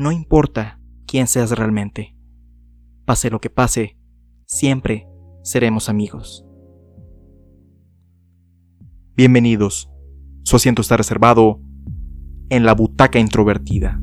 no 0.00 0.12
importa 0.12 0.80
quién 1.06 1.26
seas 1.26 1.50
realmente. 1.50 2.16
Pase 3.04 3.28
lo 3.28 3.38
que 3.38 3.50
pase, 3.50 3.98
siempre 4.46 5.06
seremos 5.42 5.90
amigos. 5.90 6.46
Bienvenidos. 9.14 9.90
Su 10.42 10.56
asiento 10.56 10.80
está 10.80 10.96
reservado 10.96 11.60
en 12.48 12.64
la 12.64 12.74
butaca 12.74 13.18
introvertida. 13.18 14.00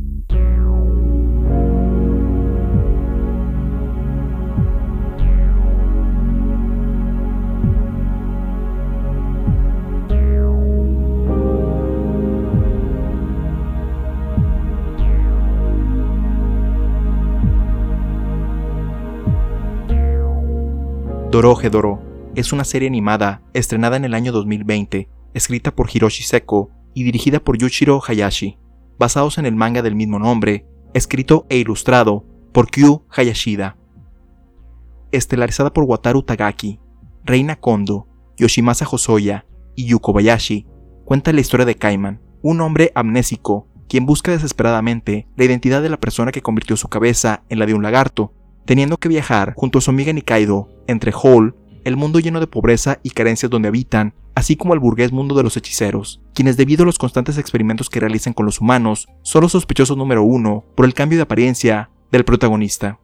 Doroje 21.37 21.69
Doro 21.69 22.01
es 22.33 22.51
una 22.51 22.63
serie 22.63 22.87
animada 22.87 23.43
estrenada 23.53 23.95
en 23.95 24.05
el 24.05 24.15
año 24.15 24.31
2020, 24.31 25.07
escrita 25.35 25.69
por 25.69 25.87
Hiroshi 25.87 26.23
Seko 26.23 26.71
y 26.95 27.03
dirigida 27.03 27.39
por 27.39 27.59
Yushiro 27.59 28.01
Hayashi, 28.03 28.57
basados 28.97 29.37
en 29.37 29.45
el 29.45 29.53
manga 29.53 29.83
del 29.83 29.93
mismo 29.93 30.17
nombre, 30.17 30.65
escrito 30.95 31.45
e 31.49 31.57
ilustrado 31.57 32.25
por 32.51 32.71
Kyu 32.71 33.05
Hayashida. 33.15 33.77
Estelarizada 35.11 35.71
por 35.71 35.83
Wataru 35.83 36.23
Tagaki, 36.23 36.79
Reina 37.23 37.55
Kondo, 37.55 38.07
Yoshimasa 38.35 38.88
Hosoya 38.91 39.45
y 39.75 39.85
Yuko 39.85 40.13
Bayashi, 40.13 40.65
cuenta 41.05 41.31
la 41.33 41.41
historia 41.41 41.67
de 41.67 41.75
Kaiman, 41.75 42.19
un 42.41 42.61
hombre 42.61 42.91
amnésico 42.95 43.67
quien 43.88 44.07
busca 44.07 44.31
desesperadamente 44.31 45.27
la 45.35 45.45
identidad 45.45 45.83
de 45.83 45.89
la 45.89 45.99
persona 45.99 46.31
que 46.31 46.41
convirtió 46.41 46.75
su 46.77 46.88
cabeza 46.88 47.43
en 47.49 47.59
la 47.59 47.67
de 47.67 47.75
un 47.75 47.83
lagarto 47.83 48.33
teniendo 48.67 48.98
que 48.98 49.09
viajar 49.09 49.53
junto 49.55 49.80
a 49.80 49.81
su 49.81 49.89
amiga 49.89 50.14
Nikaido 50.14 50.67
entre 50.88 51.14
Hall, 51.14 51.55
el 51.86 51.95
mundo 51.95 52.19
lleno 52.19 52.41
de 52.41 52.47
pobreza 52.47 53.00
y 53.02 53.11
carencias 53.11 53.50
donde 53.50 53.69
habitan, 53.69 54.14
así 54.36 54.58
como 54.58 54.73
el 54.73 54.81
burgués 54.81 55.14
mundo 55.14 55.36
de 55.36 55.44
los 55.44 55.55
hechiceros, 55.55 56.22
quienes 56.36 56.58
debido 56.58 56.83
a 56.83 56.86
los 56.86 56.97
constantes 57.00 57.38
experimentos 57.38 57.89
que 57.89 58.02
realizan 58.02 58.33
con 58.33 58.45
los 58.45 58.59
humanos, 58.59 59.08
son 59.23 59.44
los 59.44 59.53
sospechosos 59.53 59.97
número 59.97 60.22
uno 60.22 60.66
por 60.75 60.86
el 60.86 60.94
cambio 60.94 61.17
de 61.17 61.23
apariencia 61.23 61.89
del 62.11 62.25
protagonista. 62.25 63.00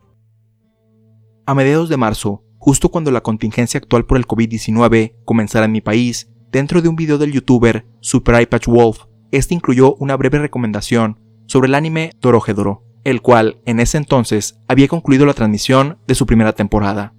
A 1.46 1.56
mediados 1.56 1.88
de 1.88 1.98
marzo, 1.98 2.44
justo 2.58 2.90
cuando 2.90 3.09
la 3.12 3.22
contingencia 3.22 3.78
actual 3.78 4.06
por 4.06 4.18
el 4.18 4.28
COVID-19 4.28 5.16
comenzara 5.24 5.66
en 5.66 5.72
mi 5.72 5.82
país, 5.82 6.30
dentro 6.52 6.82
de 6.82 6.90
un 6.90 6.98
video 6.98 7.18
del 7.18 7.32
youtuber 7.32 7.88
Super 8.02 8.42
iPatch 8.42 8.68
Wolf, 8.68 9.06
este 9.32 9.54
incluyó 9.54 9.96
una 9.96 10.18
breve 10.18 10.40
recomendación 10.40 11.20
sobre 11.48 11.68
el 11.68 11.76
anime 11.76 12.12
Dorohedoro, 12.20 12.84
el 13.04 13.22
cual 13.22 13.58
en 13.66 13.80
ese 13.80 13.98
entonces 13.98 14.59
había 14.68 14.88
concluido 14.88 15.26
la 15.26 15.34
transmisión 15.34 15.98
de 16.08 16.16
su 16.16 16.26
primera 16.26 16.54
temporada. 16.54 17.14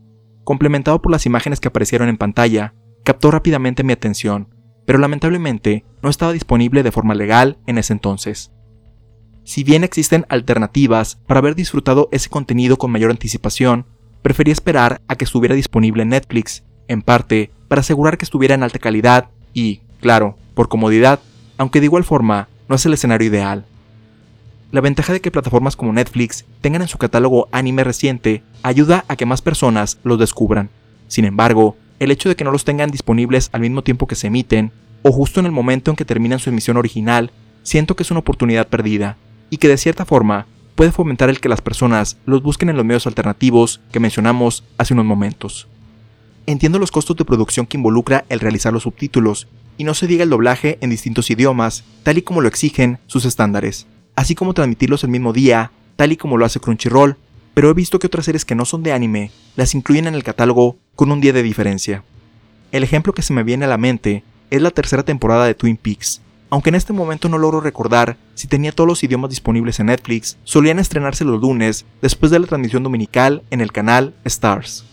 Complementado 0.45 1.01
por 1.01 1.13
las 1.13 1.27
imágenes 1.27 1.61
que 1.61 1.69
aparecieron 1.69 2.09
en 2.09 2.17
pantalla, 2.17 2.75
captó 3.05 3.31
rápidamente 3.31 3.85
mi 3.85 3.93
atención, 3.93 4.49
pero 4.87 4.99
lamentablemente 4.99 5.85
no 6.03 6.11
estaba 6.11 6.33
disponible 6.33 6.83
de 6.83 6.93
forma 6.93 7.15
legal 7.15 7.59
en 7.67 7.79
ese 7.79 7.93
entonces. 7.93 8.51
Si 9.45 9.63
bien 9.63 9.85
existen 9.85 10.25
alternativas 10.29 11.17
para 11.27 11.41
haber 11.41 11.55
disfrutado 11.55 12.09
ese 12.13 12.31
contenido 12.31 12.79
con 12.79 12.91
mayor 12.91 13.11
anticipación, 13.11 13.87
preferí 14.23 14.51
esperar 14.51 15.03
a 15.07 15.17
que 15.17 15.25
estuviera 15.27 15.55
disponible 15.55 16.03
en 16.03 16.11
Netflix, 16.11 16.65
en 16.89 17.03
parte 17.03 17.51
para 17.69 17.81
asegurar 17.81 18.17
que 18.17 18.25
estuviera 18.25 18.55
en 18.55 18.63
alta 18.63 18.79
calidad 18.79 19.31
y, 19.53 19.83
claro, 20.01 20.39
por 20.55 20.69
comodidad, 20.69 21.21
aunque 21.59 21.81
de 21.81 21.87
igual 21.87 22.05
forma 22.05 22.49
no 22.69 22.77
es 22.77 22.87
el 22.87 22.95
escenario 22.95 23.29
ideal. 23.29 23.67
La 24.75 24.81
ventaja 24.81 25.13
de 25.13 25.21
que 25.21 25.31
plataformas 25.31 25.77
como 25.77 25.93
Netflix 25.93 26.47
tengan 26.61 26.83
en 26.83 26.89
su 26.89 26.99
catálogo 26.99 27.49
anime 27.53 27.85
reciente 27.85 28.43
ayuda 28.65 29.05
a 29.07 29.15
que 29.15 29.25
más 29.25 29.41
personas 29.41 30.01
los 30.03 30.19
descubran. 30.19 30.69
Sin 31.07 31.25
embargo, 31.25 31.77
el 32.01 32.11
hecho 32.11 32.29
de 32.29 32.35
que 32.35 32.43
no 32.43 32.51
los 32.51 32.65
tengan 32.65 32.91
disponibles 32.91 33.51
al 33.53 33.61
mismo 33.61 33.85
tiempo 33.85 34.09
que 34.09 34.17
se 34.17 34.27
emiten, 34.27 34.73
o 35.03 35.13
justo 35.13 35.39
en 35.39 35.47
el 35.47 35.53
momento 35.53 35.93
en 35.93 35.97
que 35.97 36.05
terminan 36.05 36.41
su 36.41 36.51
emisión 36.51 36.77
original, 36.77 37.31
siento 37.63 37.95
que 37.95 38.03
es 38.03 38.11
una 38.11 38.19
oportunidad 38.19 38.67
perdida, 38.67 39.17
y 39.49 39.59
que 39.59 39.69
de 39.69 39.79
cierta 39.79 40.05
forma 40.05 40.49
puede 40.75 40.91
fomentar 40.91 41.31
el 41.31 41.39
que 41.39 41.49
las 41.49 41.61
personas 41.61 42.17
los 42.27 42.43
busquen 42.43 42.69
en 42.69 42.77
los 42.77 42.85
medios 42.85 43.07
alternativos 43.07 43.81
que 43.93 44.01
mencionamos 44.01 44.65
hace 44.77 44.95
unos 44.95 45.07
momentos. 45.07 45.69
Entiendo 46.47 46.81
los 46.81 46.91
costos 46.91 47.17
de 47.17 47.25
producción 47.25 47.67
que 47.67 47.77
involucra 47.77 48.25
el 48.29 48.41
realizar 48.41 48.73
los 48.73 48.83
subtítulos, 48.83 49.47
y 49.79 49.85
no 49.85 49.95
se 49.95 50.09
diga 50.09 50.25
el 50.25 50.31
doblaje 50.31 50.79
en 50.81 50.91
distintos 50.91 51.31
idiomas, 51.31 51.85
tal 52.03 52.19
y 52.19 52.23
como 52.23 52.41
lo 52.41 52.49
exigen 52.49 52.99
sus 53.07 53.25
estándares 53.25 53.87
así 54.17 54.35
como 54.35 54.55
transmitirlos 54.55 55.05
el 55.05 55.11
mismo 55.11 55.33
día, 55.33 55.71
tal 55.97 56.13
y 56.13 56.17
como 56.17 56.37
lo 56.37 56.45
hace 56.45 56.61
Crunchyroll, 56.61 57.17
pero 57.55 57.71
he 57.71 57.75
visto 57.75 57.99
que 57.99 58.09
otras 58.09 58.25
series 58.25 58.45
que 58.45 58.55
no 58.55 58.65
son 58.65 58.83
de 58.83 58.93
anime 58.93 59.31
las 59.57 59.75
incluyen 59.75 60.07
en 60.07 60.15
el 60.15 60.25
catálogo 60.25 60.77
con 60.97 61.13
un 61.13 61.21
día 61.21 61.33
de 61.33 61.43
diferencia. 61.43 62.03
El 62.73 62.83
ejemplo 62.83 63.13
que 63.13 63.23
se 63.23 63.33
me 63.33 63.45
viene 63.45 63.65
a 63.65 63.69
la 63.69 63.79
mente 63.79 64.25
es 64.51 64.61
la 64.61 64.73
tercera 64.73 65.05
temporada 65.05 65.47
de 65.47 65.55
Twin 65.55 65.77
Peaks. 65.77 66.21
Aunque 66.51 66.69
en 66.69 66.75
este 66.75 66.93
momento 66.93 67.29
no 67.29 67.39
logro 67.39 67.61
recordar 67.61 68.17
si 68.35 68.47
tenía 68.49 68.73
todos 68.73 68.87
los 68.87 69.03
idiomas 69.03 69.31
disponibles 69.31 69.81
en 69.81 69.87
Netflix, 69.87 70.37
solían 70.45 70.79
estrenarse 70.79 71.25
los 71.25 71.41
lunes 71.41 71.85
después 72.03 72.31
de 72.31 72.39
la 72.39 72.47
transmisión 72.47 72.83
dominical 72.83 73.43
en 73.51 73.61
el 73.61 73.73
canal 73.73 74.15
Stars. 74.25 74.85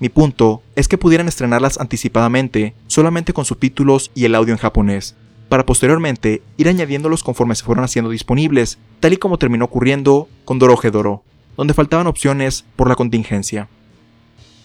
Mi 0.00 0.08
punto 0.08 0.62
es 0.76 0.88
que 0.88 0.98
pudieran 0.98 1.28
estrenarlas 1.28 1.80
anticipadamente, 1.80 2.74
solamente 2.88 3.32
con 3.32 3.44
subtítulos 3.44 4.10
y 4.14 4.24
el 4.24 4.34
audio 4.34 4.52
en 4.52 4.58
japonés, 4.58 5.16
para 5.48 5.66
posteriormente 5.66 6.42
ir 6.56 6.68
añadiéndolos 6.68 7.22
conforme 7.22 7.54
se 7.54 7.64
fueron 7.64 7.84
haciendo 7.84 8.10
disponibles, 8.10 8.78
tal 9.00 9.12
y 9.12 9.16
como 9.16 9.38
terminó 9.38 9.66
ocurriendo 9.66 10.28
con 10.44 10.58
Doroje 10.58 10.90
Doro, 10.90 11.22
donde 11.56 11.74
faltaban 11.74 12.06
opciones 12.06 12.64
por 12.76 12.88
la 12.88 12.96
contingencia. 12.96 13.68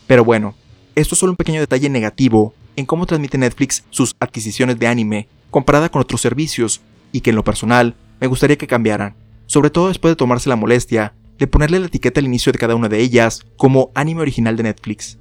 Pero 0.07 0.23
bueno, 0.23 0.55
esto 0.95 1.15
es 1.15 1.19
solo 1.19 1.33
un 1.33 1.37
pequeño 1.37 1.59
detalle 1.59 1.89
negativo 1.89 2.53
en 2.75 2.85
cómo 2.85 3.05
transmite 3.05 3.37
Netflix 3.37 3.83
sus 3.89 4.15
adquisiciones 4.19 4.79
de 4.79 4.87
anime 4.87 5.27
comparada 5.51 5.89
con 5.89 6.01
otros 6.01 6.21
servicios, 6.21 6.81
y 7.11 7.21
que 7.21 7.31
en 7.31 7.35
lo 7.35 7.43
personal 7.43 7.95
me 8.19 8.27
gustaría 8.27 8.57
que 8.57 8.67
cambiaran, 8.67 9.15
sobre 9.45 9.69
todo 9.69 9.87
después 9.87 10.11
de 10.11 10.15
tomarse 10.15 10.49
la 10.49 10.55
molestia 10.55 11.13
de 11.37 11.47
ponerle 11.47 11.79
la 11.79 11.87
etiqueta 11.87 12.19
al 12.19 12.25
inicio 12.25 12.51
de 12.51 12.59
cada 12.59 12.75
una 12.75 12.89
de 12.89 12.99
ellas 12.99 13.45
como 13.55 13.91
anime 13.95 14.21
original 14.21 14.57
de 14.57 14.63
Netflix. 14.63 15.17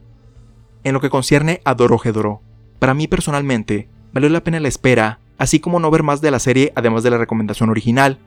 En 0.82 0.92
lo 0.92 1.00
que 1.00 1.10
concierne 1.10 1.60
a 1.64 1.74
Doroje 1.74 2.12
Doro, 2.12 2.42
para 2.78 2.92
mí 2.92 3.06
personalmente, 3.06 3.88
valió 4.12 4.28
la 4.28 4.42
pena 4.42 4.60
la 4.60 4.68
espera 4.68 5.20
así 5.38 5.60
como 5.60 5.80
no 5.80 5.90
ver 5.90 6.02
más 6.02 6.20
de 6.20 6.30
la 6.30 6.38
serie 6.38 6.72
además 6.74 7.02
de 7.02 7.10
la 7.10 7.18
recomendación 7.18 7.70
original. 7.70 8.18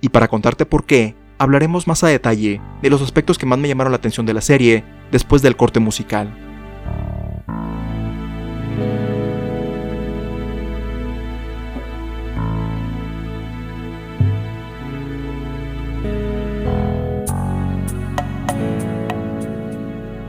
Y 0.00 0.08
para 0.08 0.28
contarte 0.28 0.64
por 0.64 0.84
qué, 0.84 1.14
hablaremos 1.38 1.86
más 1.86 2.02
a 2.04 2.08
detalle 2.08 2.60
de 2.80 2.90
los 2.90 3.02
aspectos 3.02 3.36
que 3.36 3.46
más 3.46 3.58
me 3.58 3.68
llamaron 3.68 3.92
la 3.92 3.98
atención 3.98 4.24
de 4.24 4.34
la 4.34 4.40
serie 4.40 4.84
después 5.10 5.42
del 5.42 5.56
corte 5.56 5.80
musical. 5.80 6.32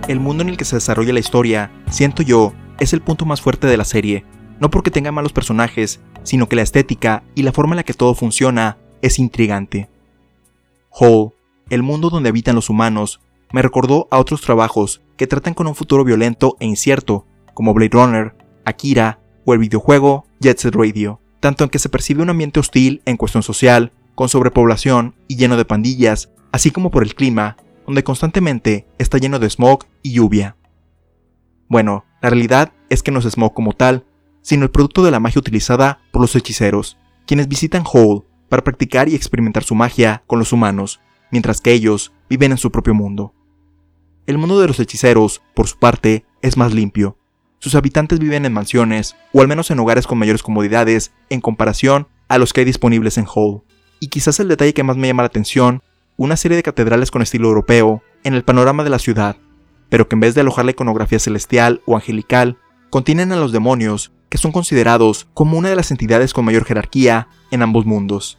El 0.07 0.19
mundo 0.19 0.43
en 0.43 0.49
el 0.49 0.57
que 0.57 0.65
se 0.65 0.75
desarrolla 0.75 1.13
la 1.13 1.21
historia, 1.21 1.71
siento 1.89 2.21
yo, 2.21 2.53
es 2.81 2.91
el 2.91 2.99
punto 3.01 3.25
más 3.25 3.39
fuerte 3.39 3.67
de 3.67 3.77
la 3.77 3.85
serie, 3.85 4.25
no 4.59 4.69
porque 4.69 4.91
tenga 4.91 5.11
malos 5.13 5.31
personajes, 5.31 6.01
sino 6.23 6.47
que 6.47 6.55
la 6.55 6.61
estética 6.61 7.23
y 7.35 7.43
la 7.43 7.51
forma 7.51 7.73
en 7.73 7.77
la 7.77 7.83
que 7.83 7.93
todo 7.93 8.13
funciona 8.15 8.77
es 9.01 9.19
intrigante. 9.19 9.89
Hall, 10.89 11.33
el 11.69 11.83
mundo 11.83 12.09
donde 12.09 12.29
habitan 12.29 12.55
los 12.55 12.69
humanos, 12.69 13.21
me 13.51 13.61
recordó 13.61 14.07
a 14.11 14.19
otros 14.19 14.41
trabajos 14.41 15.01
que 15.17 15.27
tratan 15.27 15.53
con 15.53 15.67
un 15.67 15.75
futuro 15.75 16.03
violento 16.03 16.55
e 16.59 16.65
incierto, 16.65 17.25
como 17.53 17.73
Blade 17.73 17.91
Runner, 17.93 18.35
Akira 18.65 19.19
o 19.45 19.53
el 19.53 19.59
videojuego 19.59 20.25
Jet 20.39 20.57
Set 20.57 20.75
Radio, 20.75 21.19
tanto 21.39 21.63
en 21.63 21.69
que 21.69 21.79
se 21.79 21.89
percibe 21.89 22.21
un 22.21 22.29
ambiente 22.29 22.59
hostil 22.59 23.01
en 23.05 23.17
cuestión 23.17 23.43
social, 23.43 23.91
con 24.15 24.29
sobrepoblación 24.29 25.15
y 25.27 25.35
lleno 25.35 25.57
de 25.57 25.65
pandillas, 25.65 26.29
así 26.51 26.71
como 26.71 26.91
por 26.91 27.03
el 27.03 27.15
clima, 27.15 27.57
donde 27.85 28.03
constantemente 28.03 28.87
está 28.97 29.17
lleno 29.17 29.39
de 29.39 29.49
smog 29.49 29.85
y 30.03 30.13
lluvia. 30.13 30.55
Bueno, 31.67 32.05
la 32.21 32.29
realidad 32.29 32.73
es 32.89 33.01
que 33.01 33.11
no 33.11 33.19
es 33.19 33.25
smog 33.25 33.53
como 33.53 33.73
tal, 33.73 34.05
sino 34.41 34.63
el 34.63 34.71
producto 34.71 35.03
de 35.03 35.11
la 35.11 35.19
magia 35.19 35.39
utilizada 35.39 35.99
por 36.11 36.21
los 36.21 36.35
hechiceros, 36.35 36.97
quienes 37.25 37.47
visitan 37.47 37.83
Hall 37.85 38.25
para 38.49 38.63
practicar 38.63 39.07
y 39.07 39.15
experimentar 39.15 39.63
su 39.63 39.75
magia 39.75 40.23
con 40.27 40.39
los 40.39 40.51
humanos, 40.51 40.99
mientras 41.31 41.61
que 41.61 41.71
ellos 41.71 42.11
viven 42.29 42.51
en 42.51 42.57
su 42.57 42.71
propio 42.71 42.93
mundo. 42.93 43.33
El 44.27 44.37
mundo 44.37 44.59
de 44.59 44.67
los 44.67 44.79
hechiceros, 44.79 45.41
por 45.55 45.67
su 45.67 45.77
parte, 45.77 46.25
es 46.41 46.57
más 46.57 46.73
limpio. 46.73 47.17
Sus 47.59 47.75
habitantes 47.75 48.19
viven 48.19 48.45
en 48.45 48.53
mansiones, 48.53 49.15
o 49.33 49.41
al 49.41 49.47
menos 49.47 49.71
en 49.71 49.79
hogares 49.79 50.07
con 50.07 50.17
mayores 50.17 50.43
comodidades, 50.43 51.11
en 51.29 51.41
comparación 51.41 52.07
a 52.27 52.37
los 52.37 52.53
que 52.53 52.61
hay 52.61 52.65
disponibles 52.65 53.17
en 53.17 53.25
Hall. 53.33 53.61
Y 53.99 54.07
quizás 54.07 54.39
el 54.39 54.47
detalle 54.47 54.73
que 54.73 54.83
más 54.83 54.97
me 54.97 55.07
llama 55.07 55.23
la 55.23 55.27
atención, 55.27 55.83
una 56.17 56.37
serie 56.37 56.55
de 56.55 56.63
catedrales 56.63 57.11
con 57.11 57.21
estilo 57.21 57.47
europeo 57.47 58.03
en 58.23 58.33
el 58.33 58.43
panorama 58.43 58.83
de 58.83 58.89
la 58.89 58.99
ciudad, 58.99 59.37
pero 59.89 60.07
que 60.07 60.15
en 60.15 60.21
vez 60.21 60.35
de 60.35 60.41
alojar 60.41 60.65
la 60.65 60.71
iconografía 60.71 61.19
celestial 61.19 61.81
o 61.85 61.95
angelical, 61.95 62.57
contienen 62.89 63.31
a 63.31 63.35
los 63.35 63.51
demonios 63.51 64.11
que 64.31 64.37
son 64.37 64.53
considerados 64.53 65.27
como 65.33 65.57
una 65.57 65.69
de 65.69 65.75
las 65.75 65.91
entidades 65.91 66.33
con 66.33 66.45
mayor 66.45 66.63
jerarquía 66.63 67.27
en 67.51 67.61
ambos 67.61 67.85
mundos. 67.85 68.37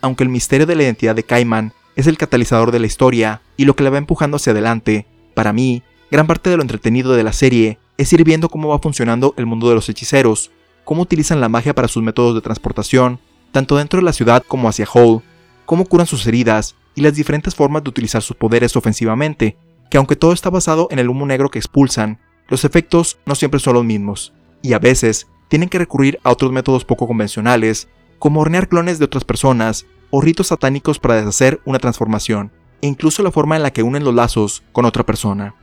Aunque 0.00 0.24
el 0.24 0.28
misterio 0.28 0.66
de 0.66 0.74
la 0.74 0.82
identidad 0.82 1.14
de 1.14 1.22
Kaiman 1.22 1.72
es 1.94 2.08
el 2.08 2.18
catalizador 2.18 2.72
de 2.72 2.80
la 2.80 2.86
historia 2.86 3.40
y 3.56 3.64
lo 3.64 3.76
que 3.76 3.84
la 3.84 3.90
va 3.90 3.98
empujando 3.98 4.38
hacia 4.38 4.50
adelante. 4.50 5.06
Para 5.34 5.52
mí, 5.52 5.84
gran 6.10 6.26
parte 6.26 6.50
de 6.50 6.56
lo 6.56 6.62
entretenido 6.62 7.12
de 7.12 7.22
la 7.22 7.32
serie 7.32 7.78
es 7.96 8.12
ir 8.12 8.24
viendo 8.24 8.48
cómo 8.48 8.68
va 8.68 8.80
funcionando 8.80 9.34
el 9.36 9.46
mundo 9.46 9.68
de 9.68 9.76
los 9.76 9.88
hechiceros, 9.88 10.50
cómo 10.82 11.02
utilizan 11.02 11.40
la 11.40 11.48
magia 11.48 11.76
para 11.76 11.86
sus 11.86 12.02
métodos 12.02 12.34
de 12.34 12.40
transportación, 12.40 13.20
tanto 13.52 13.76
dentro 13.76 14.00
de 14.00 14.04
la 14.04 14.12
ciudad 14.12 14.42
como 14.48 14.68
hacia 14.68 14.88
Hall, 14.92 15.22
cómo 15.64 15.84
curan 15.84 16.08
sus 16.08 16.26
heridas 16.26 16.74
y 16.96 17.02
las 17.02 17.14
diferentes 17.14 17.54
formas 17.54 17.84
de 17.84 17.90
utilizar 17.90 18.20
sus 18.20 18.34
poderes 18.34 18.74
ofensivamente, 18.74 19.56
que 19.90 19.96
aunque 19.96 20.16
todo 20.16 20.32
está 20.32 20.50
basado 20.50 20.88
en 20.90 20.98
el 20.98 21.08
humo 21.08 21.24
negro 21.24 21.52
que 21.52 21.60
expulsan, 21.60 22.18
los 22.48 22.64
efectos 22.64 23.18
no 23.26 23.36
siempre 23.36 23.60
son 23.60 23.74
los 23.74 23.84
mismos, 23.84 24.32
y 24.64 24.72
a 24.72 24.78
veces 24.78 25.28
tienen 25.48 25.68
que 25.68 25.78
recurrir 25.78 26.18
a 26.24 26.30
otros 26.30 26.50
métodos 26.50 26.86
poco 26.86 27.06
convencionales, 27.06 27.86
como 28.18 28.40
hornear 28.40 28.66
clones 28.66 28.98
de 28.98 29.04
otras 29.04 29.22
personas 29.22 29.84
o 30.08 30.22
ritos 30.22 30.46
satánicos 30.46 30.98
para 30.98 31.16
deshacer 31.16 31.60
una 31.66 31.78
transformación, 31.78 32.50
e 32.80 32.86
incluso 32.86 33.22
la 33.22 33.30
forma 33.30 33.56
en 33.56 33.62
la 33.62 33.74
que 33.74 33.82
unen 33.82 34.04
los 34.04 34.14
lazos 34.14 34.62
con 34.72 34.86
otra 34.86 35.04
persona. 35.04 35.54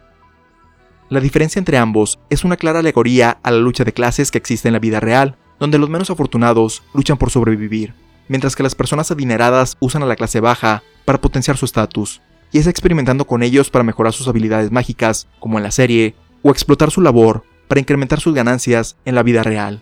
La 1.10 1.20
diferencia 1.20 1.58
entre 1.58 1.80
ambos 1.80 2.20
es 2.30 2.44
una 2.44 2.58
clara 2.58 2.80
alegoría 2.80 3.40
a 3.42 3.50
la 3.50 3.58
lucha 3.58 3.84
de 3.84 3.92
clases 3.92 4.30
que 4.30 4.38
existe 4.38 4.70
en 4.70 4.74
la 4.74 4.80
vida 4.80 5.00
real, 5.00 5.36
donde 5.60 5.80
los 5.80 5.90
menos 5.90 6.12
afortunados 6.12 6.84
luchan 6.94 7.18
por 7.18 7.32
sobrevivir, 7.32 7.96
mientras 8.28 8.56
que 8.56 8.64
las 8.64 8.76
personas 8.76 9.10
adineradas 9.10 9.78
usan 9.80 10.04
a 10.04 10.06
la 10.06 10.16
clase 10.16 10.42
baja 10.42 10.84
para 11.06 11.20
potenciar 11.20 11.58
su 11.58 11.66
estatus, 11.66 12.22
y 12.52 12.60
es 12.60 12.68
experimentando 12.68 13.26
con 13.26 13.42
ellos 13.42 13.72
para 13.72 13.84
mejorar 13.84 14.14
sus 14.14 14.28
habilidades 14.28 14.72
mágicas, 14.72 15.28
como 15.40 15.58
en 15.58 15.64
la 15.64 15.72
serie, 15.72 16.14
o 16.44 16.52
explotar 16.52 16.92
su 16.92 17.02
labor 17.02 17.46
para 17.72 17.80
incrementar 17.80 18.20
sus 18.20 18.34
ganancias 18.34 18.98
en 19.06 19.16
la 19.16 19.24
vida 19.24 19.44
real. 19.44 19.80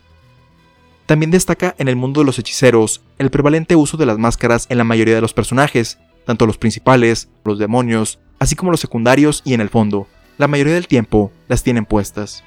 También 1.08 1.32
destaca 1.32 1.74
en 1.80 1.88
el 1.88 1.96
mundo 1.96 2.22
de 2.22 2.26
los 2.28 2.38
hechiceros 2.38 3.02
el 3.18 3.32
prevalente 3.32 3.76
uso 3.76 3.98
de 3.98 4.06
las 4.06 4.20
máscaras 4.20 4.68
en 4.70 4.78
la 4.78 4.84
mayoría 4.84 5.16
de 5.16 5.22
los 5.22 5.34
personajes, 5.34 5.98
tanto 6.24 6.46
los 6.46 6.60
principales, 6.60 7.30
los 7.44 7.58
demonios, 7.58 8.20
así 8.38 8.56
como 8.56 8.70
los 8.70 8.80
secundarios 8.80 9.42
y 9.44 9.56
en 9.56 9.62
el 9.62 9.70
fondo, 9.70 10.08
la 10.38 10.48
mayoría 10.48 10.76
del 10.76 10.88
tiempo 10.88 11.32
las 11.48 11.64
tienen 11.64 11.84
puestas. 11.84 12.44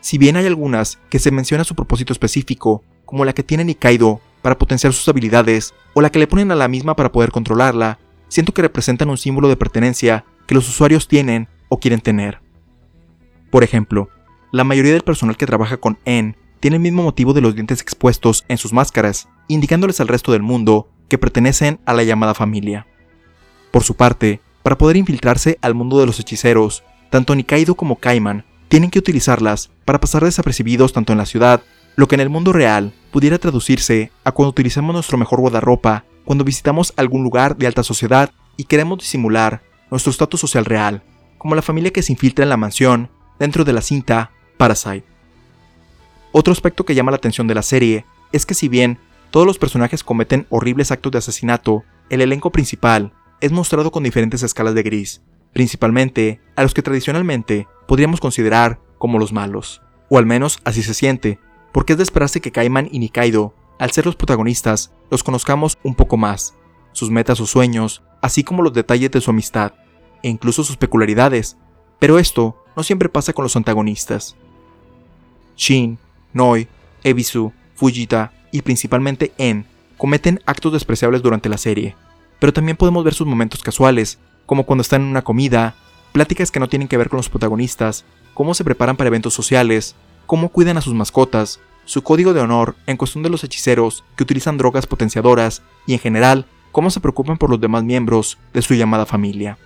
Si 0.00 0.16
bien 0.16 0.36
hay 0.36 0.46
algunas 0.46 1.00
que 1.10 1.18
se 1.18 1.32
menciona 1.32 1.64
su 1.64 1.74
propósito 1.74 2.12
específico, 2.12 2.84
como 3.04 3.24
la 3.24 3.32
que 3.32 3.42
tiene 3.42 3.64
Nikaido 3.64 4.20
para 4.42 4.58
potenciar 4.58 4.92
sus 4.92 5.08
habilidades, 5.08 5.74
o 5.92 6.02
la 6.02 6.10
que 6.10 6.20
le 6.20 6.28
ponen 6.28 6.52
a 6.52 6.54
la 6.54 6.68
misma 6.68 6.94
para 6.94 7.10
poder 7.10 7.32
controlarla, 7.32 7.98
siento 8.28 8.54
que 8.54 8.62
representan 8.62 9.10
un 9.10 9.18
símbolo 9.18 9.48
de 9.48 9.56
pertenencia 9.56 10.24
que 10.46 10.54
los 10.54 10.68
usuarios 10.68 11.08
tienen 11.08 11.48
o 11.68 11.80
quieren 11.80 12.00
tener. 12.00 12.38
Por 13.50 13.64
ejemplo, 13.64 14.08
la 14.52 14.64
mayoría 14.64 14.92
del 14.92 15.02
personal 15.02 15.38
que 15.38 15.46
trabaja 15.46 15.78
con 15.78 15.98
N 16.04 16.36
tiene 16.60 16.76
el 16.76 16.82
mismo 16.82 17.02
motivo 17.02 17.32
de 17.32 17.40
los 17.40 17.54
dientes 17.54 17.80
expuestos 17.80 18.44
en 18.48 18.58
sus 18.58 18.72
máscaras, 18.72 19.28
indicándoles 19.48 20.00
al 20.00 20.08
resto 20.08 20.30
del 20.30 20.42
mundo 20.42 20.88
que 21.08 21.18
pertenecen 21.18 21.80
a 21.86 21.94
la 21.94 22.04
llamada 22.04 22.34
familia. 22.34 22.86
Por 23.70 23.82
su 23.82 23.96
parte, 23.96 24.40
para 24.62 24.76
poder 24.76 24.96
infiltrarse 24.98 25.58
al 25.62 25.74
mundo 25.74 25.98
de 25.98 26.06
los 26.06 26.20
hechiceros, 26.20 26.84
tanto 27.10 27.34
Nikaido 27.34 27.74
como 27.74 27.96
Kaiman 27.96 28.44
tienen 28.68 28.90
que 28.90 28.98
utilizarlas 28.98 29.70
para 29.86 30.00
pasar 30.00 30.22
desapercibidos 30.22 30.92
tanto 30.92 31.12
en 31.12 31.18
la 31.18 31.26
ciudad, 31.26 31.62
lo 31.96 32.06
que 32.06 32.14
en 32.14 32.20
el 32.20 32.30
mundo 32.30 32.52
real 32.52 32.92
pudiera 33.10 33.38
traducirse 33.38 34.12
a 34.22 34.32
cuando 34.32 34.50
utilizamos 34.50 34.92
nuestro 34.92 35.18
mejor 35.18 35.40
guardarropa 35.40 36.04
cuando 36.24 36.44
visitamos 36.44 36.92
algún 36.96 37.24
lugar 37.24 37.56
de 37.56 37.66
alta 37.66 37.82
sociedad 37.82 38.30
y 38.56 38.64
queremos 38.64 38.98
disimular 38.98 39.62
nuestro 39.90 40.10
estatus 40.10 40.40
social 40.40 40.66
real, 40.66 41.02
como 41.38 41.54
la 41.54 41.62
familia 41.62 41.90
que 41.90 42.02
se 42.02 42.12
infiltra 42.12 42.44
en 42.44 42.50
la 42.50 42.56
mansión 42.56 43.10
dentro 43.38 43.64
de 43.64 43.72
la 43.72 43.80
cinta 43.80 44.30
Parasite. 44.62 45.02
Otro 46.30 46.52
aspecto 46.52 46.84
que 46.84 46.94
llama 46.94 47.10
la 47.10 47.16
atención 47.16 47.48
de 47.48 47.54
la 47.56 47.62
serie 47.62 48.06
es 48.30 48.46
que 48.46 48.54
si 48.54 48.68
bien 48.68 48.96
todos 49.32 49.44
los 49.44 49.58
personajes 49.58 50.04
cometen 50.04 50.46
horribles 50.50 50.92
actos 50.92 51.10
de 51.10 51.18
asesinato, 51.18 51.82
el 52.10 52.20
elenco 52.20 52.52
principal 52.52 53.12
es 53.40 53.50
mostrado 53.50 53.90
con 53.90 54.04
diferentes 54.04 54.44
escalas 54.44 54.76
de 54.76 54.84
gris, 54.84 55.20
principalmente 55.52 56.40
a 56.54 56.62
los 56.62 56.74
que 56.74 56.82
tradicionalmente 56.82 57.66
podríamos 57.88 58.20
considerar 58.20 58.78
como 58.98 59.18
los 59.18 59.32
malos, 59.32 59.82
o 60.08 60.16
al 60.16 60.26
menos 60.26 60.60
así 60.62 60.84
se 60.84 60.94
siente, 60.94 61.40
porque 61.72 61.94
es 61.94 61.96
de 61.96 62.04
esperarse 62.04 62.40
que 62.40 62.52
Kaiman 62.52 62.88
y 62.92 63.00
Nikaido, 63.00 63.56
al 63.80 63.90
ser 63.90 64.06
los 64.06 64.14
protagonistas, 64.14 64.92
los 65.10 65.24
conozcamos 65.24 65.76
un 65.82 65.96
poco 65.96 66.16
más, 66.16 66.54
sus 66.92 67.10
metas 67.10 67.40
o 67.40 67.46
sueños, 67.46 68.04
así 68.20 68.44
como 68.44 68.62
los 68.62 68.72
detalles 68.72 69.10
de 69.10 69.20
su 69.20 69.32
amistad, 69.32 69.72
e 70.22 70.28
incluso 70.28 70.62
sus 70.62 70.76
peculiaridades, 70.76 71.56
pero 71.98 72.20
esto 72.20 72.64
no 72.76 72.84
siempre 72.84 73.08
pasa 73.08 73.32
con 73.32 73.42
los 73.42 73.56
antagonistas. 73.56 74.36
Shin, 75.56 75.98
Noi, 76.32 76.68
Ebisu, 77.04 77.52
Fujita 77.74 78.32
y 78.52 78.62
principalmente 78.62 79.32
En 79.38 79.66
cometen 79.96 80.40
actos 80.46 80.72
despreciables 80.72 81.22
durante 81.22 81.48
la 81.48 81.58
serie, 81.58 81.94
pero 82.40 82.52
también 82.52 82.76
podemos 82.76 83.04
ver 83.04 83.14
sus 83.14 83.26
momentos 83.26 83.62
casuales, 83.62 84.18
como 84.46 84.64
cuando 84.64 84.82
están 84.82 85.02
en 85.02 85.08
una 85.08 85.22
comida, 85.22 85.76
pláticas 86.12 86.50
que 86.50 86.58
no 86.58 86.68
tienen 86.68 86.88
que 86.88 86.96
ver 86.96 87.08
con 87.08 87.18
los 87.18 87.28
protagonistas, 87.28 88.04
cómo 88.34 88.54
se 88.54 88.64
preparan 88.64 88.96
para 88.96 89.08
eventos 89.08 89.34
sociales, 89.34 89.94
cómo 90.26 90.48
cuidan 90.48 90.76
a 90.76 90.80
sus 90.80 90.94
mascotas, 90.94 91.60
su 91.84 92.02
código 92.02 92.32
de 92.32 92.40
honor 92.40 92.76
en 92.86 92.96
cuestión 92.96 93.22
de 93.22 93.30
los 93.30 93.44
hechiceros 93.44 94.04
que 94.16 94.22
utilizan 94.22 94.58
drogas 94.58 94.86
potenciadoras 94.86 95.62
y 95.86 95.94
en 95.94 95.98
general 95.98 96.46
cómo 96.70 96.90
se 96.90 97.00
preocupan 97.00 97.38
por 97.38 97.50
los 97.50 97.60
demás 97.60 97.84
miembros 97.84 98.38
de 98.52 98.62
su 98.62 98.74
llamada 98.74 99.06
familia. 99.06 99.58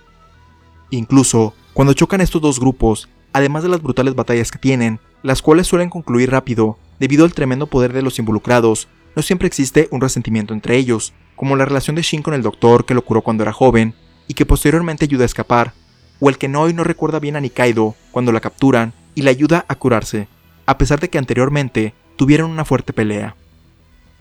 Incluso, 0.89 1.53
cuando 1.73 1.93
chocan 1.93 2.21
estos 2.21 2.41
dos 2.41 2.59
grupos, 2.59 3.09
además 3.33 3.63
de 3.63 3.69
las 3.69 3.81
brutales 3.81 4.15
batallas 4.15 4.51
que 4.51 4.59
tienen, 4.59 4.99
las 5.23 5.41
cuales 5.41 5.67
suelen 5.67 5.89
concluir 5.89 6.31
rápido, 6.31 6.77
debido 6.99 7.25
al 7.25 7.33
tremendo 7.33 7.67
poder 7.67 7.93
de 7.93 8.01
los 8.01 8.19
involucrados, 8.19 8.87
no 9.15 9.21
siempre 9.21 9.47
existe 9.47 9.87
un 9.91 10.01
resentimiento 10.01 10.53
entre 10.53 10.77
ellos, 10.77 11.13
como 11.35 11.55
la 11.55 11.65
relación 11.65 11.95
de 11.95 12.01
Shin 12.01 12.21
con 12.21 12.33
el 12.33 12.41
doctor 12.41 12.85
que 12.85 12.93
lo 12.93 13.03
curó 13.03 13.21
cuando 13.21 13.43
era 13.43 13.53
joven, 13.53 13.95
y 14.27 14.33
que 14.33 14.45
posteriormente 14.45 15.05
ayuda 15.05 15.23
a 15.23 15.25
escapar, 15.25 15.73
o 16.19 16.29
el 16.29 16.37
que 16.37 16.47
Noi 16.47 16.73
no 16.73 16.83
recuerda 16.83 17.19
bien 17.19 17.35
a 17.35 17.41
Nikaido 17.41 17.95
cuando 18.11 18.31
la 18.31 18.41
capturan 18.41 18.93
y 19.15 19.21
la 19.21 19.31
ayuda 19.31 19.65
a 19.67 19.75
curarse, 19.75 20.27
a 20.65 20.77
pesar 20.77 20.99
de 20.99 21.09
que 21.09 21.17
anteriormente 21.17 21.93
tuvieron 22.15 22.51
una 22.51 22.65
fuerte 22.65 22.93
pelea. 22.93 23.35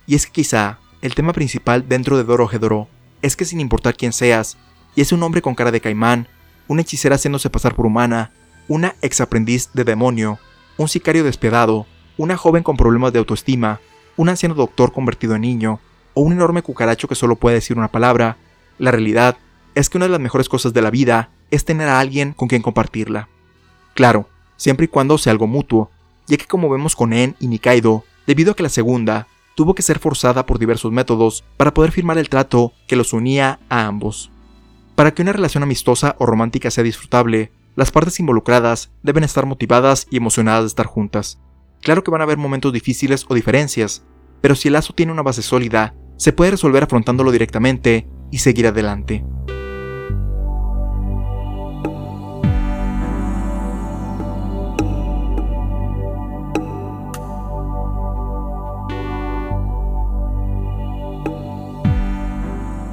Y 0.07 0.15
es 0.15 0.27
que 0.27 0.33
quizá 0.33 0.79
el 1.03 1.15
tema 1.15 1.33
principal 1.33 1.89
dentro 1.89 2.17
de 2.17 2.25
Doro 2.25 2.51
Hedoro 2.51 2.89
es 3.23 3.37
que 3.37 3.45
sin 3.45 3.61
importar 3.61 3.97
quién 3.97 4.13
seas, 4.13 4.57
y 4.95 5.01
es 5.01 5.13
un 5.13 5.23
hombre 5.23 5.43
con 5.43 5.55
cara 5.55 5.73
de 5.73 5.81
caimán, 5.81 6.29
una 6.69 6.83
hechicera 6.83 7.17
haciéndose 7.17 7.51
pasar 7.51 7.75
por 7.75 7.87
humana, 7.87 8.33
una 8.69 8.95
ex 9.03 9.21
aprendiz 9.21 9.71
de 9.73 9.85
demonio, 9.85 10.39
un 10.77 10.89
sicario 10.89 11.25
despiadado, 11.25 11.87
una 12.17 12.37
joven 12.37 12.63
con 12.63 12.77
problemas 12.77 13.13
de 13.13 13.19
autoestima, 13.19 13.81
un 14.17 14.29
anciano 14.29 14.55
doctor 14.55 14.93
convertido 14.93 15.35
en 15.35 15.43
niño, 15.43 15.81
o 16.15 16.23
un 16.23 16.33
enorme 16.33 16.63
cucaracho 16.63 17.09
que 17.09 17.15
solo 17.15 17.37
puede 17.37 17.57
decir 17.57 17.77
una 17.77 17.93
palabra, 17.93 18.39
la 18.79 18.91
realidad 18.91 19.37
es 19.75 19.91
que 19.91 19.99
una 19.99 20.07
de 20.07 20.13
las 20.13 20.21
mejores 20.21 20.49
cosas 20.49 20.73
de 20.73 20.83
la 20.83 20.91
vida 20.91 21.31
es 21.51 21.65
tener 21.65 21.89
a 21.89 22.01
alguien 22.01 22.33
con 22.33 22.49
quien 22.49 22.63
compartirla. 22.63 23.29
Claro, 23.95 24.29
siempre 24.57 24.87
y 24.87 24.89
cuando 24.89 25.19
sea 25.19 25.33
algo 25.33 25.47
mutuo, 25.47 25.91
ya 26.27 26.37
que 26.37 26.47
como 26.47 26.69
vemos 26.69 26.97
con 26.97 27.13
En 27.13 27.37
y 27.39 27.49
Nikaido, 27.49 28.05
debido 28.27 28.53
a 28.53 28.57
que 28.57 28.63
la 28.63 28.69
segunda 28.69 29.29
tuvo 29.55 29.75
que 29.75 29.83
ser 29.83 29.99
forzada 29.99 30.47
por 30.47 30.59
diversos 30.59 30.93
métodos 30.93 31.45
para 31.57 31.73
poder 31.73 31.93
firmar 31.93 32.19
el 32.19 32.29
trato 32.29 32.73
que 32.87 32.97
los 32.97 33.13
unía 33.13 33.59
a 33.69 33.87
ambos. 33.87 34.31
Para 34.95 35.13
que 35.13 35.23
una 35.23 35.33
relación 35.33 35.63
amistosa 35.63 36.17
o 36.19 36.27
romántica 36.27 36.71
sea 36.71 36.85
disfrutable, 36.85 37.53
las 37.77 37.91
partes 37.91 38.19
involucradas 38.19 38.91
deben 39.03 39.23
estar 39.23 39.45
motivadas 39.45 40.07
y 40.11 40.17
emocionadas 40.17 40.63
de 40.63 40.69
estar 40.69 40.87
juntas. 40.87 41.39
Claro 41.83 42.03
que 42.03 42.11
van 42.11 42.23
a 42.23 42.25
haber 42.25 42.39
momentos 42.39 42.73
difíciles 42.73 43.27
o 43.29 43.35
diferencias, 43.35 44.03
pero 44.41 44.55
si 44.55 44.69
el 44.69 44.73
lazo 44.73 44.95
tiene 44.95 45.13
una 45.13 45.23
base 45.23 45.43
sólida, 45.43 45.95
se 46.17 46.33
puede 46.33 46.53
resolver 46.53 46.83
afrontándolo 46.83 47.31
directamente 47.31 48.09
y 48.31 48.39
seguir 48.39 48.67
adelante. 48.67 49.25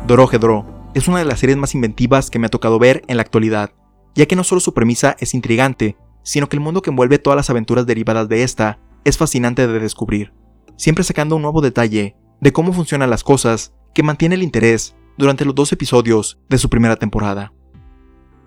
Dorohedoro 0.05 0.65
es 0.93 1.07
una 1.07 1.19
de 1.19 1.25
las 1.25 1.39
series 1.39 1.57
más 1.57 1.73
inventivas 1.73 2.29
que 2.29 2.37
me 2.37 2.47
ha 2.47 2.49
tocado 2.49 2.77
ver 2.77 3.03
en 3.07 3.15
la 3.15 3.23
actualidad, 3.23 3.71
ya 4.15 4.25
que 4.25 4.35
no 4.35 4.43
solo 4.43 4.61
su 4.61 4.73
premisa 4.73 5.15
es 5.19 5.33
intrigante, 5.33 5.97
sino 6.23 6.47
que 6.49 6.55
el 6.55 6.61
mundo 6.61 6.81
que 6.81 6.89
envuelve 6.89 7.19
todas 7.19 7.37
las 7.37 7.49
aventuras 7.49 7.85
derivadas 7.85 8.29
de 8.29 8.43
esta 8.43 8.79
es 9.03 9.17
fascinante 9.17 9.67
de 9.67 9.79
descubrir, 9.79 10.33
siempre 10.77 11.03
sacando 11.03 11.35
un 11.35 11.41
nuevo 11.41 11.61
detalle 11.61 12.15
de 12.39 12.53
cómo 12.53 12.73
funcionan 12.73 13.09
las 13.09 13.23
cosas 13.23 13.73
que 13.93 14.03
mantiene 14.03 14.35
el 14.35 14.43
interés 14.43 14.95
durante 15.17 15.45
los 15.45 15.55
dos 15.55 15.71
episodios 15.71 16.39
de 16.49 16.57
su 16.57 16.69
primera 16.69 16.95
temporada. 16.95 17.53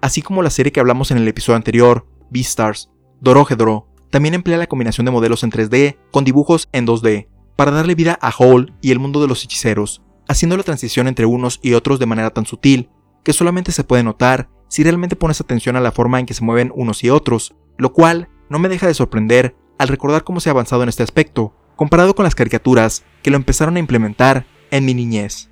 Así 0.01 0.23
como 0.23 0.43
la 0.43 0.51
serie 0.51 0.73
que 0.73 0.81
hablamos 0.81 1.11
en 1.11 1.19
el 1.19 1.29
episodio 1.29 1.57
anterior, 1.57 2.07
Beastars, 2.31 2.91
Dorohedoro, 3.21 3.89
también 4.11 4.35
emplea 4.35 4.59
la 4.59 4.67
combinación 4.67 5.05
de 5.05 5.11
modelos 5.11 5.43
en 5.43 5.51
3D 5.51 5.99
con 6.11 6.25
dibujos 6.25 6.69
en 6.73 6.87
2D 6.87 7.29
para 7.57 7.71
darle 7.71 7.95
vida 7.95 8.19
a 8.21 8.31
Hall 8.31 8.75
y 8.81 8.91
el 8.91 8.99
mundo 8.99 9.21
de 9.21 9.29
los 9.29 9.43
hechiceros, 9.43 10.03
haciendo 10.29 10.57
la 10.57 10.63
transición 10.63 11.09
entre 11.09 11.27
unos 11.27 11.59
y 11.63 11.75
otros 11.75 11.99
de 11.99 12.07
manera 12.07 12.31
tan 12.31 12.47
sutil 12.47 12.91
que 13.25 13.33
solamente 13.33 13.73
se 13.73 13.85
puede 13.85 14.03
notar 14.03 14.49
si 14.69 14.83
realmente 14.83 15.17
pones 15.17 15.41
atención 15.41 15.77
a 15.77 15.81
la 15.81 15.93
forma 15.93 16.21
en 16.21 16.27
que 16.27 16.35
se 16.35 16.45
mueven 16.45 16.73
unos 16.75 17.05
y 17.05 17.11
otros, 17.11 17.55
lo 17.79 17.93
cual 17.93 18.29
no 18.49 18.59
me 18.59 18.69
deja 18.69 18.87
de 18.87 18.95
sorprender 18.95 19.55
al 19.79 19.89
recordar 19.89 20.25
cómo 20.25 20.41
se 20.41 20.49
ha 20.49 20.53
avanzado 20.53 20.83
en 20.83 20.89
este 20.89 21.03
aspecto, 21.03 21.55
comparado 21.77 22.15
con 22.15 22.25
las 22.25 22.35
caricaturas 22.35 23.05
que 23.23 23.31
lo 23.31 23.37
empezaron 23.37 23.77
a 23.77 23.81
implementar 23.81 24.47
en 24.71 24.85
mi 24.85 24.95
niñez. 24.95 25.51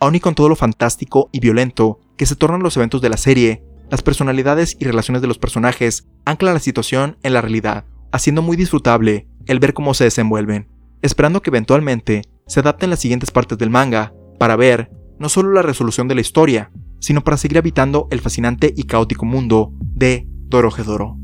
aun 0.00 0.14
y 0.14 0.20
con 0.20 0.36
todo 0.36 0.48
lo 0.48 0.54
fantástico 0.54 1.28
y 1.32 1.40
violento 1.40 1.98
que 2.16 2.26
se 2.26 2.36
tornan 2.36 2.62
los 2.62 2.76
eventos 2.76 3.00
de 3.00 3.08
la 3.08 3.16
serie, 3.16 3.64
las 3.90 4.02
personalidades 4.02 4.76
y 4.78 4.84
relaciones 4.84 5.22
de 5.22 5.28
los 5.28 5.38
personajes 5.38 6.06
anclan 6.24 6.54
la 6.54 6.60
situación 6.60 7.16
en 7.22 7.32
la 7.32 7.40
realidad, 7.40 7.84
haciendo 8.12 8.42
muy 8.42 8.56
disfrutable 8.56 9.26
el 9.46 9.58
ver 9.58 9.74
cómo 9.74 9.94
se 9.94 10.04
desenvuelven, 10.04 10.68
esperando 11.02 11.42
que 11.42 11.50
eventualmente 11.50 12.22
se 12.46 12.60
adapten 12.60 12.90
las 12.90 13.00
siguientes 13.00 13.30
partes 13.30 13.58
del 13.58 13.70
manga 13.70 14.12
para 14.38 14.56
ver 14.56 14.90
no 15.18 15.28
solo 15.28 15.52
la 15.52 15.62
resolución 15.62 16.06
de 16.06 16.14
la 16.14 16.20
historia, 16.20 16.70
sino 16.98 17.22
para 17.22 17.36
seguir 17.36 17.58
habitando 17.58 18.08
el 18.10 18.20
fascinante 18.20 18.72
y 18.76 18.84
caótico 18.84 19.24
mundo 19.26 19.72
de 19.80 20.26
Dorohedoro. 20.48 21.16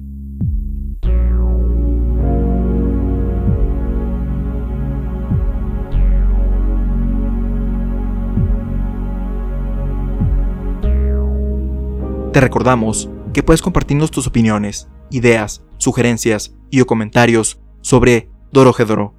Te 12.33 12.40
recordamos 12.40 13.09
que 13.33 13.45
puedes 13.45 13.62
compartirnos 13.62 14.11
tus 14.11 14.26
opiniones, 14.26 14.88
ideas, 15.11 15.62
sugerencias 15.78 16.57
y 16.69 16.81
o 16.81 16.87
comentarios 16.87 17.61
sobre 17.81 18.28
Dorohedoro 18.50 19.14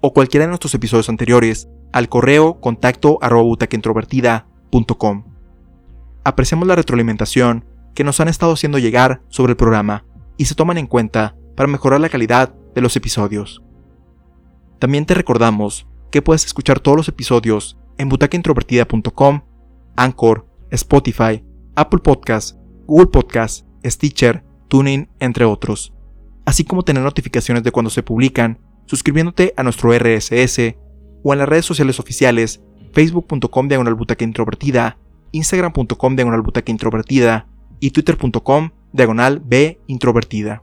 o 0.00 0.12
cualquiera 0.12 0.44
de 0.44 0.50
nuestros 0.50 0.74
episodios 0.74 1.08
anteriores 1.08 1.68
al 1.92 2.08
correo 2.08 2.60
contacto 2.60 3.18
arroba 3.22 3.56
Apreciamos 6.24 6.66
la 6.68 6.76
retroalimentación 6.76 7.64
que 7.94 8.04
nos 8.04 8.20
han 8.20 8.28
estado 8.28 8.52
haciendo 8.52 8.78
llegar 8.78 9.22
sobre 9.28 9.52
el 9.52 9.56
programa 9.56 10.04
y 10.36 10.46
se 10.46 10.54
toman 10.54 10.78
en 10.78 10.86
cuenta 10.86 11.36
para 11.56 11.66
mejorar 11.66 12.00
la 12.00 12.08
calidad 12.08 12.54
de 12.74 12.80
los 12.80 12.96
episodios. 12.96 13.62
También 14.78 15.06
te 15.06 15.14
recordamos 15.14 15.86
que 16.10 16.22
puedes 16.22 16.44
escuchar 16.44 16.80
todos 16.80 16.96
los 16.96 17.08
episodios 17.08 17.78
en 17.98 18.08
butacaintrovertida.com, 18.08 19.42
Anchor, 19.96 20.46
Spotify, 20.70 21.44
Apple 21.74 22.00
Podcasts 22.00 22.60
Google 22.90 23.06
Podcast, 23.06 23.64
Stitcher, 23.84 24.42
Tuning, 24.66 25.08
entre 25.20 25.44
otros. 25.44 25.94
Así 26.44 26.64
como 26.64 26.82
tener 26.82 27.04
notificaciones 27.04 27.62
de 27.62 27.70
cuando 27.70 27.88
se 27.88 28.02
publican, 28.02 28.58
suscribiéndote 28.86 29.54
a 29.56 29.62
nuestro 29.62 29.96
RSS 29.96 30.74
o 31.22 31.32
en 31.32 31.38
las 31.38 31.48
redes 31.48 31.66
sociales 31.66 32.00
oficiales 32.00 32.64
facebook.com 32.92 33.68
diagonal 33.68 33.96
introvertida, 34.18 34.98
instagram.com 35.32 36.16
diagonal 36.16 36.42
introvertida 36.66 37.46
y 37.80 37.90
twitter.com 37.90 38.70
diagonal 38.92 39.40
b 39.44 39.80
introvertida. 39.86 40.62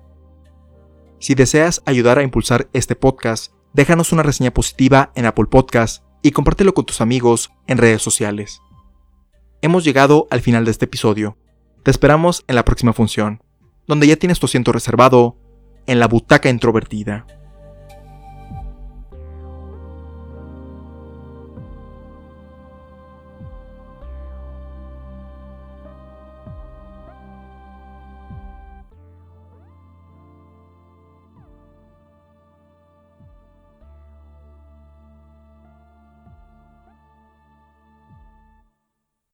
Si 1.20 1.34
deseas 1.34 1.82
ayudar 1.86 2.20
a 2.20 2.24
impulsar 2.24 2.70
este 2.74 2.96
podcast, 2.96 3.54
déjanos 3.74 4.12
una 4.12 4.24
reseña 4.24 4.52
positiva 4.52 5.12
en 5.16 5.26
Apple 5.26 5.46
Podcast 5.50 6.04
y 6.22 6.32
compártelo 6.32 6.74
con 6.74 6.86
tus 6.86 7.02
amigos 7.02 7.52
en 7.68 7.78
redes 7.78 8.02
sociales. 8.02 8.62
Hemos 9.62 9.84
llegado 9.84 10.28
al 10.30 10.42
final 10.42 10.66
de 10.66 10.72
este 10.72 10.86
episodio. 10.86 11.38
Te 11.84 11.92
esperamos 11.92 12.44
en 12.48 12.56
la 12.56 12.66
próxima 12.66 12.94
función, 12.94 13.42
donde 13.88 14.08
ya 14.08 14.16
tienes 14.18 14.40
tu 14.40 14.46
asiento 14.46 14.72
reservado 14.72 15.38
en 15.88 16.00
la 16.00 16.08
butaca 16.08 16.50
introvertida. 16.50 17.26